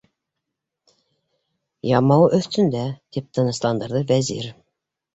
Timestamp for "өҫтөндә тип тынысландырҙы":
2.39-4.07